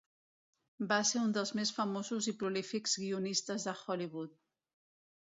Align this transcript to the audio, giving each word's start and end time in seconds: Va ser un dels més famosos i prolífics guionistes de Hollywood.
Va 0.91 0.95
ser 1.09 1.19
un 1.25 1.33
dels 1.35 1.51
més 1.59 1.71
famosos 1.75 2.29
i 2.31 2.33
prolífics 2.43 2.95
guionistes 3.01 3.67
de 3.69 3.75
Hollywood. 3.83 4.33